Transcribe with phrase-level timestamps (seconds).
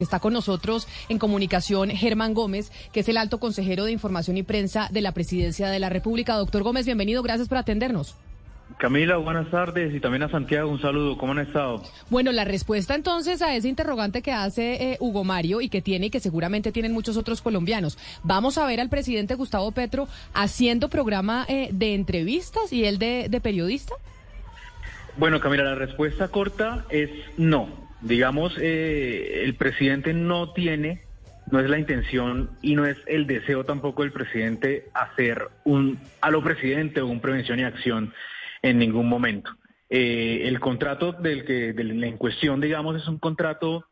[0.00, 4.42] Está con nosotros en comunicación Germán Gómez, que es el alto consejero de Información y
[4.42, 6.36] Prensa de la Presidencia de la República.
[6.36, 8.16] Doctor Gómez, bienvenido, gracias por atendernos.
[8.78, 11.18] Camila, buenas tardes y también a Santiago un saludo.
[11.18, 11.82] ¿Cómo han estado?
[12.08, 16.06] Bueno, la respuesta entonces a ese interrogante que hace eh, Hugo Mario y que tiene
[16.06, 17.98] y que seguramente tienen muchos otros colombianos.
[18.22, 23.26] Vamos a ver al presidente Gustavo Petro haciendo programa eh, de entrevistas y él de,
[23.28, 23.94] de periodista.
[25.18, 31.02] Bueno, Camila, la respuesta corta es no digamos, eh, el presidente no tiene,
[31.50, 36.30] no es la intención y no es el deseo tampoco del presidente hacer un a
[36.30, 38.12] lo presidente o un prevención y acción
[38.62, 39.50] en ningún momento.
[39.88, 43.84] Eh, el contrato del que en cuestión, digamos, es un contrato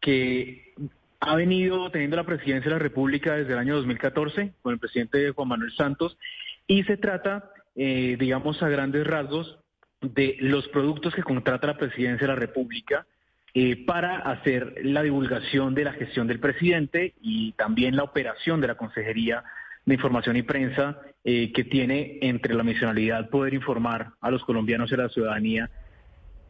[0.00, 0.74] que
[1.20, 5.30] ha venido teniendo la presidencia de la República desde el año 2014 con el presidente
[5.30, 6.16] Juan Manuel Santos
[6.66, 9.58] y se trata, eh, digamos, a grandes rasgos
[10.00, 13.06] de los productos que contrata la presidencia de la República
[13.54, 18.68] eh, para hacer la divulgación de la gestión del presidente y también la operación de
[18.68, 19.44] la Consejería
[19.84, 24.90] de Información y Prensa eh, que tiene entre la misionalidad poder informar a los colombianos
[24.90, 25.70] y a la ciudadanía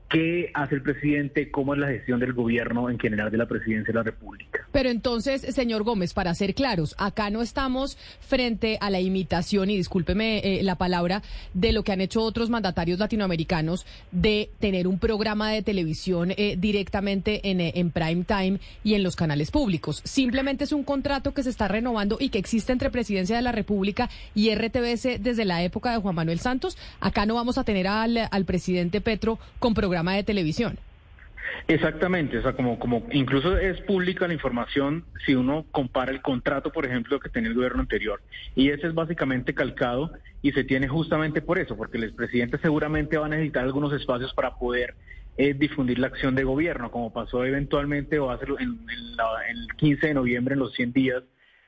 [0.09, 3.93] qué hace el presidente, cómo es la gestión del gobierno en general de la presidencia
[3.93, 4.62] de la República.
[4.73, 9.77] Pero entonces, señor Gómez, para ser claros, acá no estamos frente a la imitación, y
[9.77, 11.23] discúlpeme eh, la palabra,
[11.55, 16.57] de lo que han hecho otros mandatarios latinoamericanos de tener un programa de televisión eh,
[16.59, 20.01] directamente en, eh, en prime time y en los canales públicos.
[20.05, 23.53] Simplemente es un contrato que se está renovando y que existe entre Presidencia de la
[23.53, 26.77] República y RTBC desde la época de Juan Manuel Santos.
[27.01, 30.79] Acá no vamos a tener al, al presidente Petro con programa de televisión.
[31.69, 36.73] Exactamente, o sea, como, como incluso es pública la información si uno compara el contrato,
[36.73, 38.21] por ejemplo, que tenía el gobierno anterior.
[38.55, 43.17] Y ese es básicamente calcado y se tiene justamente por eso, porque el presidente seguramente
[43.17, 44.95] va a necesitar algunos espacios para poder
[45.39, 48.79] eh, difundir la acción de gobierno, como pasó eventualmente o hace en,
[49.49, 51.23] el 15 de noviembre, en los 100 días,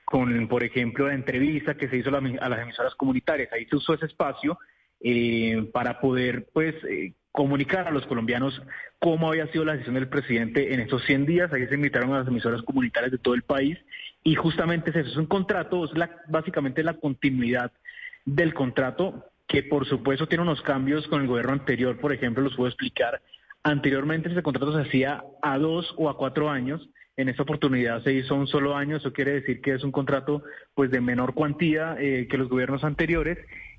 [0.05, 3.51] con, por ejemplo, la entrevista que se hizo a las emisoras comunitarias.
[3.53, 4.59] Ahí se usó ese espacio
[5.01, 8.63] eh, para poder, pues, eh, comunicar a los colombianos
[9.01, 11.53] cómo había sido la decisión del presidente en estos 100 días.
[11.53, 13.77] Ahí se invitaron a las emisoras comunitarias de todo el país
[14.23, 15.91] y justamente es eso, es un contrato, es
[16.29, 17.73] básicamente la continuidad
[18.25, 22.55] del contrato que por supuesto tiene unos cambios con el gobierno anterior, por ejemplo, los
[22.55, 23.21] puedo explicar.
[23.65, 28.13] Anteriormente ese contrato se hacía a dos o a cuatro años, en esta oportunidad se
[28.13, 31.97] hizo un solo año, eso quiere decir que es un contrato pues de menor cuantía
[31.99, 33.39] eh, que los gobiernos anteriores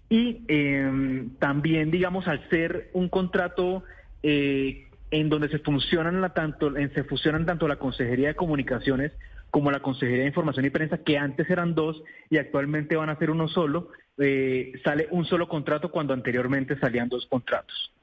[0.09, 3.83] y eh, también, digamos, al ser un contrato
[4.23, 9.11] eh, en donde se funcionan la, tanto, en, se fusionan tanto la Consejería de Comunicaciones
[9.49, 13.17] como la Consejería de Información y Prensa, que antes eran dos y actualmente van a
[13.17, 17.94] ser uno solo, eh, sale un solo contrato cuando anteriormente salían dos contratos.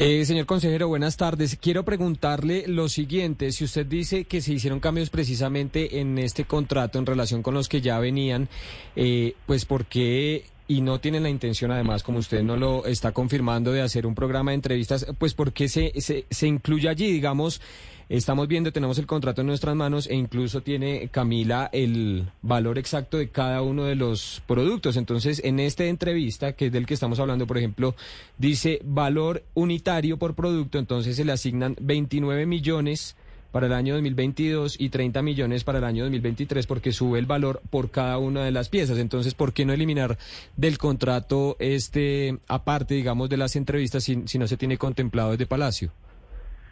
[0.00, 1.58] Eh, señor consejero, buenas tardes.
[1.60, 3.50] Quiero preguntarle lo siguiente.
[3.50, 7.68] Si usted dice que se hicieron cambios precisamente en este contrato en relación con los
[7.68, 8.48] que ya venían,
[8.94, 13.12] eh, pues ¿por qué y no tienen la intención, además, como usted no lo está
[13.12, 17.10] confirmando, de hacer un programa de entrevistas, pues ¿por qué se, se, se incluye allí,
[17.10, 17.60] digamos,
[18.08, 23.18] Estamos viendo, tenemos el contrato en nuestras manos e incluso tiene Camila el valor exacto
[23.18, 24.96] de cada uno de los productos.
[24.96, 27.94] Entonces, en esta entrevista, que es del que estamos hablando, por ejemplo,
[28.38, 33.14] dice valor unitario por producto, entonces se le asignan 29 millones
[33.50, 37.60] para el año 2022 y 30 millones para el año 2023 porque sube el valor
[37.70, 38.98] por cada una de las piezas.
[38.98, 40.18] Entonces, ¿por qué no eliminar
[40.56, 45.46] del contrato este aparte, digamos, de las entrevistas si, si no se tiene contemplado desde
[45.46, 45.92] Palacio?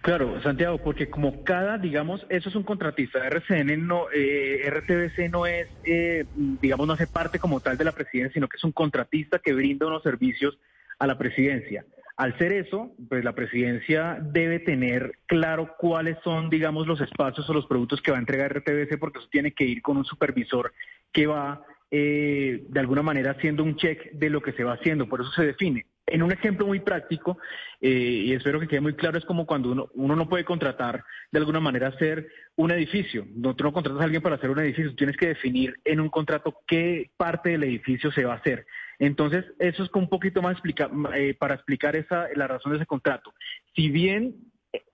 [0.06, 5.46] Claro, Santiago, porque como cada, digamos, eso es un contratista, RCN no, eh, RTBC no
[5.46, 8.70] es, eh, digamos, no hace parte como tal de la presidencia, sino que es un
[8.70, 10.56] contratista que brinda unos servicios
[11.00, 11.84] a la presidencia.
[12.16, 17.52] Al ser eso, pues la presidencia debe tener claro cuáles son, digamos, los espacios o
[17.52, 20.72] los productos que va a entregar RTBC, porque eso tiene que ir con un supervisor
[21.12, 25.06] que va, eh, de alguna manera, haciendo un check de lo que se va haciendo.
[25.06, 27.36] Por eso se define en un ejemplo muy práctico,
[27.80, 31.04] eh, y espero que quede muy claro, es como cuando uno, uno no puede contratar
[31.32, 33.26] de alguna manera hacer un edificio.
[33.34, 36.08] No, tú no contratas a alguien para hacer un edificio, tienes que definir en un
[36.08, 38.66] contrato qué parte del edificio se va a hacer.
[38.98, 42.86] Entonces, eso es un poquito más explica, eh, para explicar esa, la razón de ese
[42.86, 43.32] contrato.
[43.74, 44.36] Si bien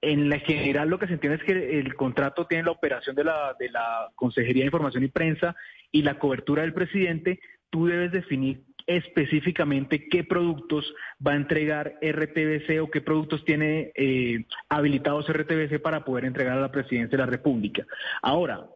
[0.01, 3.25] en la general lo que se entiende es que el contrato tiene la operación de
[3.25, 5.57] la, de la Consejería de Información y Prensa
[5.91, 7.41] y la cobertura del presidente,
[7.71, 10.93] tú debes definir específicamente qué productos
[11.25, 16.63] va a entregar RTBC o qué productos tiene eh, habilitados RTBC para poder entregar a
[16.63, 17.87] la presidencia de la República.
[18.23, 18.67] Ahora,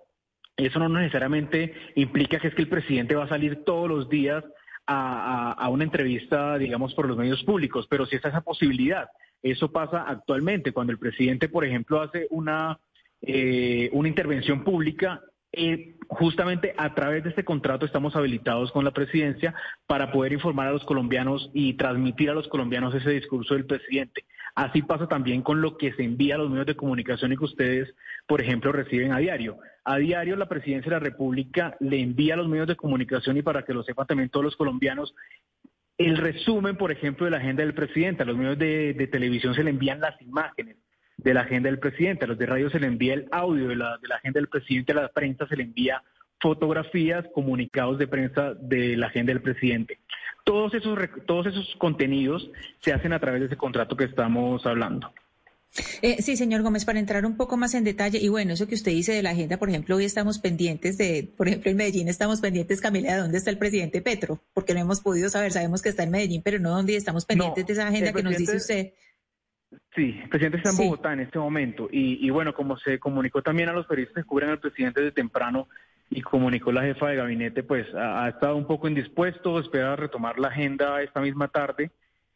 [0.56, 4.44] eso no necesariamente implica que es que el presidente va a salir todos los días
[4.86, 9.08] a, a, una entrevista, digamos, por los medios públicos, pero si está esa posibilidad.
[9.42, 12.78] Eso pasa actualmente cuando el presidente, por ejemplo, hace una
[13.22, 15.20] eh, una intervención pública.
[15.52, 19.54] Eh, justamente a través de este contrato estamos habilitados con la presidencia
[19.86, 24.24] para poder informar a los colombianos y transmitir a los colombianos ese discurso del presidente.
[24.54, 27.44] Así pasa también con lo que se envía a los medios de comunicación y que
[27.44, 27.94] ustedes,
[28.26, 29.58] por ejemplo, reciben a diario.
[29.88, 33.42] A diario la presidencia de la República le envía a los medios de comunicación y
[33.42, 35.14] para que lo sepan también todos los colombianos,
[35.96, 38.24] el resumen, por ejemplo, de la agenda del presidente.
[38.24, 40.76] A los medios de, televisión se le envían las imágenes
[41.16, 43.76] de la agenda del presidente, a los de radio se le envía el audio de
[43.76, 46.02] la, agenda del presidente, a la prensa se le envía
[46.40, 50.00] fotografías, comunicados de prensa de la agenda del presidente.
[50.42, 52.50] Todos esos, todos esos contenidos
[52.80, 55.12] se hacen a través de ese contrato que estamos hablando.
[56.02, 58.74] Eh, sí, señor Gómez, para entrar un poco más en detalle, y bueno, eso que
[58.74, 62.08] usted dice de la agenda, por ejemplo, hoy estamos pendientes de, por ejemplo, en Medellín
[62.08, 65.82] estamos pendientes, Camila, de dónde está el presidente Petro, porque no hemos podido saber, sabemos
[65.82, 68.56] que está en Medellín, pero no dónde estamos pendientes de esa agenda que nos dice
[68.56, 68.92] usted.
[69.94, 73.42] Sí, el presidente está en Bogotá en este momento, y, y, bueno, como se comunicó
[73.42, 75.68] también a los periodistas que cubren al presidente de temprano,
[76.10, 80.48] y comunicó la jefa de gabinete, pues ha, estado un poco indispuesto, espera retomar la
[80.48, 81.90] agenda esta misma tarde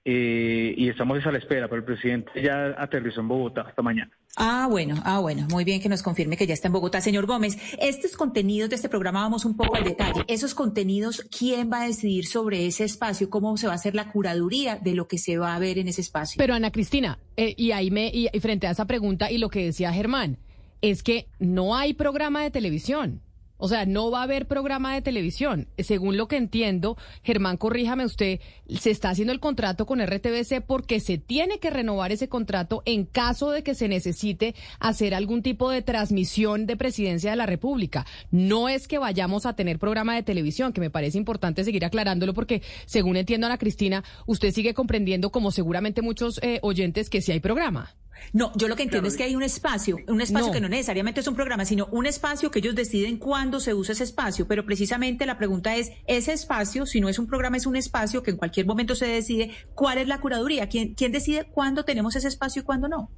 [0.04, 4.10] eh, y estamos a la espera, pero el presidente ya aterrizó en Bogotá hasta mañana.
[4.36, 7.00] Ah, bueno, ah, bueno, muy bien que nos confirme que ya está en Bogotá.
[7.00, 10.24] Señor Gómez, estos contenidos de este programa, vamos un poco al detalle.
[10.26, 13.28] Esos contenidos, ¿quién va a decidir sobre ese espacio?
[13.28, 15.88] ¿Cómo se va a hacer la curaduría de lo que se va a ver en
[15.88, 16.38] ese espacio?
[16.38, 19.64] Pero Ana Cristina, eh, y ahí me, y frente a esa pregunta y lo que
[19.64, 20.38] decía Germán,
[20.80, 23.20] es que no hay programa de televisión.
[23.60, 25.68] O sea, no va a haber programa de televisión.
[25.78, 30.98] Según lo que entiendo, Germán, corríjame usted, se está haciendo el contrato con RTBC porque
[30.98, 35.70] se tiene que renovar ese contrato en caso de que se necesite hacer algún tipo
[35.70, 38.06] de transmisión de presidencia de la República.
[38.30, 42.34] No es que vayamos a tener programa de televisión, que me parece importante seguir aclarándolo
[42.34, 47.32] porque, según entiendo, Ana Cristina, usted sigue comprendiendo, como seguramente muchos eh, oyentes, que sí
[47.32, 47.94] hay programa.
[48.32, 51.20] No, yo lo que entiendo es que hay un espacio, un espacio que no necesariamente
[51.20, 54.46] es un programa, sino un espacio que ellos deciden cuándo se usa ese espacio.
[54.46, 58.22] Pero precisamente la pregunta es, ese espacio, si no es un programa, es un espacio
[58.22, 62.16] que en cualquier momento se decide cuál es la curaduría, quién, quién decide cuándo tenemos
[62.16, 63.10] ese espacio y cuándo no.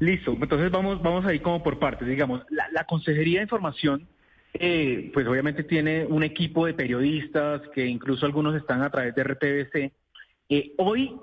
[0.00, 4.06] Listo, entonces vamos, vamos ahí como por partes, digamos, la, Consejería de Información,
[4.54, 9.24] eh, pues obviamente tiene un equipo de periodistas que incluso algunos están a través de
[9.24, 9.92] RTBC.
[10.50, 11.14] Eh, hoy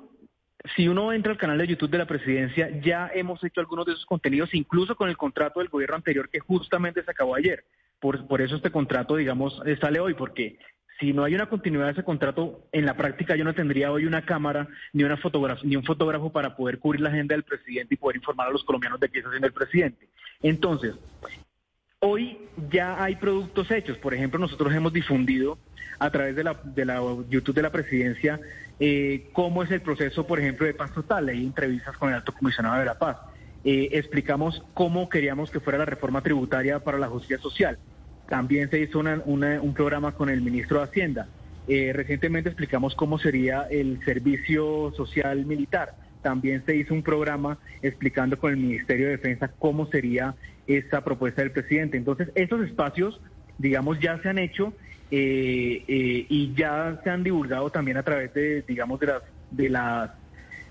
[0.76, 3.94] si uno entra al canal de YouTube de la presidencia, ya hemos hecho algunos de
[3.94, 7.66] esos contenidos, incluso con el contrato del gobierno anterior que justamente se acabó ayer.
[8.00, 10.58] Por, por eso este contrato, digamos, sale hoy, porque
[11.00, 14.06] si no hay una continuidad de ese contrato, en la práctica yo no tendría hoy
[14.06, 15.20] una cámara ni una
[15.64, 18.64] ni un fotógrafo para poder cubrir la agenda del presidente y poder informar a los
[18.64, 20.08] colombianos de qué está haciendo el presidente.
[20.42, 20.96] Entonces,
[22.06, 22.38] hoy
[22.70, 23.98] ya hay productos hechos.
[23.98, 25.58] Por ejemplo, nosotros hemos difundido
[25.98, 28.40] a través de la, de la YouTube de la presidencia
[28.80, 31.30] eh, cómo es el proceso, por ejemplo, de paz total.
[31.30, 33.18] Hay entrevistas con el alto comisionado de la paz.
[33.64, 37.80] Eh, explicamos cómo queríamos que fuera la reforma tributaria para la justicia social.
[38.30, 41.28] También se hizo un programa con el ministro de Hacienda.
[41.68, 45.96] Eh, recientemente explicamos cómo sería el servicio social militar.
[46.22, 50.36] También se hizo un programa explicando con el Ministerio de Defensa cómo sería
[50.68, 51.98] esta propuesta del presidente.
[51.98, 53.22] Entonces, esos espacios,
[53.58, 54.74] digamos, ya se han hecho
[55.12, 59.22] eh, eh, y ya se han divulgado también a través de, digamos, de las,
[59.52, 60.12] de las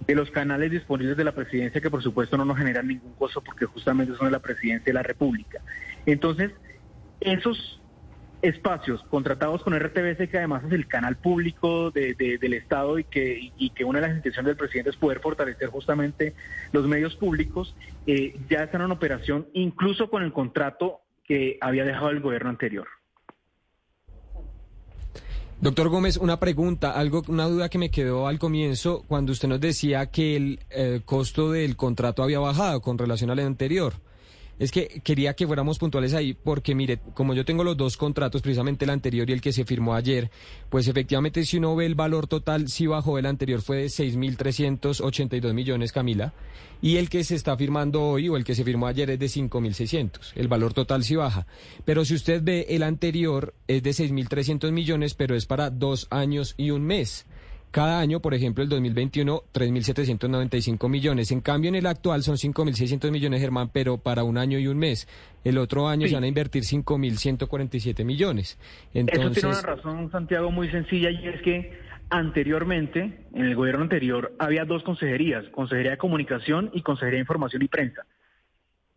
[0.07, 3.41] de los canales disponibles de la presidencia que por supuesto no nos generan ningún costo
[3.41, 5.61] porque justamente son de la presidencia de la República.
[6.05, 6.51] Entonces,
[7.21, 7.81] esos
[8.45, 13.53] espacios contratados con RTBC, que además es el canal público de, del Estado y que,
[13.57, 16.35] y que una de las intenciones del presidente es poder fortalecer justamente
[16.73, 17.75] los medios públicos,
[18.07, 22.87] eh, ya están en operación incluso con el contrato que había dejado el gobierno anterior.
[25.61, 29.61] Doctor Gómez, una pregunta, algo, una duda que me quedó al comienzo cuando usted nos
[29.61, 33.95] decía que el eh, costo del contrato había bajado con relación al anterior.
[34.59, 38.43] Es que quería que fuéramos puntuales ahí porque, mire, como yo tengo los dos contratos,
[38.43, 40.31] precisamente el anterior y el que se firmó ayer,
[40.71, 45.53] pues efectivamente si uno ve el valor total, sí bajó el anterior, fue de 6.382
[45.53, 46.33] millones, Camila,
[46.81, 49.27] y el que se está firmando hoy o el que se firmó ayer es de
[49.27, 50.33] 5.600.
[50.37, 51.47] El valor total sí baja.
[51.85, 56.55] Pero si usted ve el anterior, es de 6.300 millones, pero es para dos años
[56.57, 57.27] y un mes.
[57.75, 61.33] Cada año, por ejemplo, el 2021, 3.795 millones.
[61.33, 64.79] En cambio, en el actual son 5.600 millones, Germán, pero para un año y un
[64.79, 65.09] mes.
[65.43, 68.61] El otro año se van a invertir 5.147 millones.
[68.95, 69.39] Entonces...
[69.39, 71.73] Eso tiene una razón, Santiago, muy sencilla, y es que
[72.11, 77.61] anteriormente, en el gobierno anterior, había dos consejerías, Consejería de Comunicación y Consejería de Información
[77.63, 78.07] y Prensa.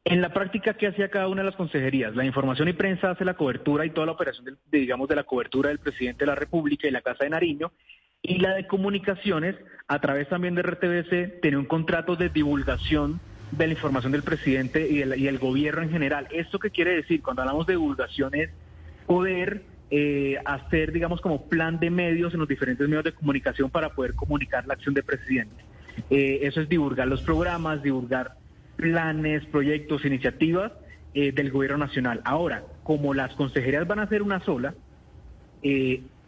[0.04, 2.16] En la práctica, ¿qué hacía cada una de las consejerías?
[2.16, 5.24] La información y prensa hace la cobertura y toda la operación, de, digamos, de la
[5.24, 7.72] cobertura del presidente de la República y la Casa de Nariño,
[8.22, 9.56] y la de comunicaciones,
[9.88, 13.20] a través también de RTBC, tiene un contrato de divulgación
[13.52, 16.28] de la información del presidente y el, gobierno en general.
[16.32, 17.22] ¿Esto qué quiere decir?
[17.22, 18.50] Cuando hablamos de divulgación es
[19.06, 23.90] poder eh, hacer, digamos, como plan de medios en los diferentes medios de comunicación para
[23.90, 25.64] poder comunicar la acción del presidente.
[26.10, 28.36] Eh, eso es divulgar los programas, divulgar
[28.76, 30.74] planes, proyectos, iniciativas
[31.14, 32.22] eh, del gobierno nacional.
[32.26, 34.76] Ahora, como las consejerías van a ser una sola,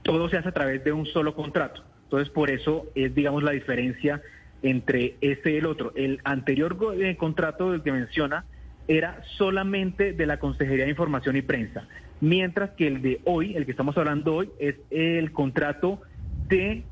[0.03, 1.83] todo se hace a través de un solo contrato.
[2.03, 4.21] Entonces, por eso es, digamos, la diferencia
[4.61, 5.93] entre este y el otro.
[5.95, 6.77] El anterior
[7.17, 8.45] contrato del que menciona
[8.87, 11.87] era solamente de la Consejería de Información y Prensa
[12.19, 16.01] mientras que el de hoy, el que estamos hablando hoy, es el contrato
[16.49, 16.85] de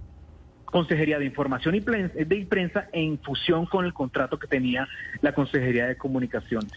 [0.65, 4.87] Consejería de Información y Prensa, en fusión con el contrato que tenía
[5.21, 6.73] la Consejería de Comunicaciones.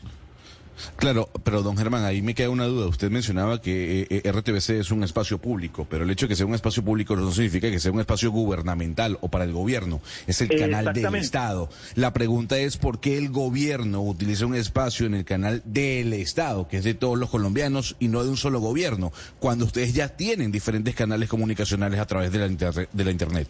[0.96, 2.87] Claro, pero don Germán, ahí me queda una duda.
[2.87, 6.37] Usted mencionaba que eh, eh, RTBC es un espacio público, pero el hecho de que
[6.37, 10.00] sea un espacio público no significa que sea un espacio gubernamental o para el gobierno.
[10.26, 11.68] Es el canal del Estado.
[11.94, 16.68] La pregunta es por qué el gobierno utiliza un espacio en el canal del Estado,
[16.68, 20.08] que es de todos los colombianos y no de un solo gobierno, cuando ustedes ya
[20.08, 23.49] tienen diferentes canales comunicacionales a través de la, de la Internet.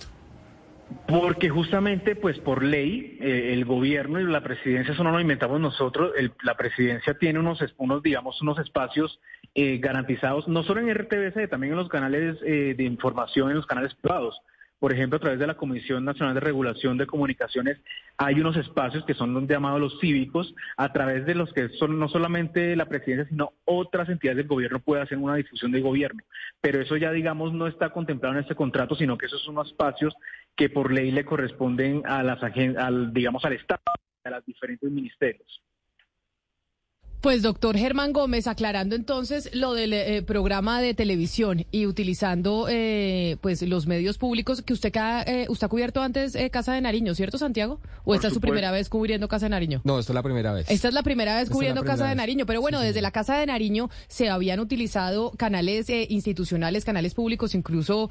[1.06, 5.60] Porque justamente, pues por ley, eh, el gobierno y la presidencia, eso no lo inventamos
[5.60, 9.20] nosotros, la presidencia tiene unos, unos, digamos, unos espacios
[9.54, 13.66] eh, garantizados, no solo en RTBC, también en los canales eh, de información, en los
[13.66, 14.40] canales privados.
[14.80, 17.78] Por ejemplo, a través de la Comisión Nacional de Regulación de Comunicaciones
[18.16, 22.08] hay unos espacios que son llamados los cívicos, a través de los que son no
[22.08, 26.22] solamente la presidencia, sino otras entidades del gobierno pueden hacer una difusión del gobierno.
[26.62, 29.68] Pero eso ya, digamos, no está contemplado en este contrato, sino que esos son unos
[29.68, 30.14] espacios
[30.56, 33.82] que por ley le corresponden a las al, digamos, al Estado,
[34.24, 35.62] a los diferentes ministerios.
[37.20, 43.36] Pues doctor Germán Gómez, aclarando entonces lo del eh, programa de televisión y utilizando eh,
[43.42, 44.90] pues los medios públicos que usted,
[45.26, 47.78] eh, usted ha cubierto antes Casa de Nariño, ¿cierto Santiago?
[48.06, 49.82] ¿O esta es su primera vez cubriendo Casa de Nariño?
[49.84, 50.70] No, esta es la primera vez.
[50.70, 53.44] Esta es la primera vez cubriendo Casa de Nariño, pero bueno, desde la Casa de
[53.44, 58.08] Nariño se habían utilizado canales institucionales, canales públicos, incluso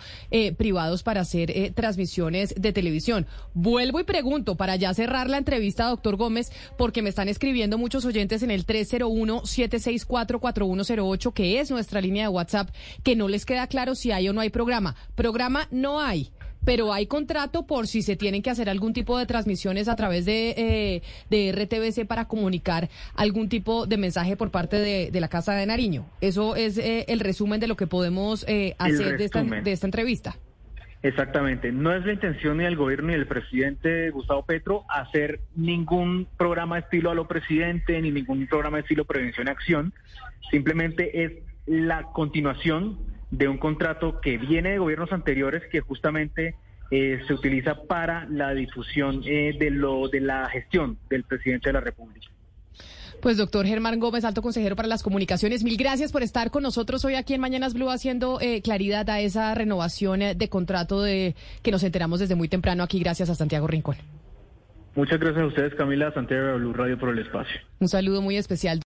[0.58, 3.25] privados para hacer transmisiones de televisión.
[3.56, 8.06] Vuelvo y pregunto, para ya cerrar la entrevista, doctor Gómez, porque me están escribiendo muchos
[8.06, 12.70] oyentes en el 13 701-764-4108, que es nuestra línea de WhatsApp,
[13.03, 14.96] que no les queda claro si hay o no hay programa.
[15.15, 16.32] Programa no hay
[16.65, 20.25] pero hay contrato por si se tienen que hacer algún tipo de transmisiones a través
[20.25, 25.53] de, eh, de RTBC para comunicar algún tipo de mensaje por parte de, la Casa
[25.53, 26.06] de Nariño.
[26.22, 29.88] Eso es eh, el resumen de lo que podemos eh, hacer de esta, de esta
[29.88, 30.38] entrevista.
[31.01, 31.72] Exactamente.
[31.72, 36.79] No es la intención ni del gobierno ni del presidente Gustavo Petro hacer ningún programa
[36.79, 39.94] estilo a lo presidente ni ningún programa estilo prevención y acción.
[40.51, 41.32] Simplemente es
[41.65, 43.00] la continuación
[43.32, 46.56] de un contrato que viene de gobiernos anteriores que justamente
[46.91, 51.74] eh, se utiliza para la difusión eh, de lo de la gestión del presidente de
[51.74, 52.27] la República.
[53.21, 57.03] Pues doctor Germán Gómez, alto consejero para las comunicaciones, mil gracias por estar con nosotros
[57.03, 61.35] hoy aquí en Mañanas Blue haciendo eh, claridad a esa renovación eh, de contrato de
[61.61, 63.97] que nos enteramos desde muy temprano aquí gracias a Santiago Rincón.
[64.95, 67.59] Muchas gracias a ustedes, Camila, Santiago Blue Radio por el espacio.
[67.79, 68.77] Un saludo muy especial.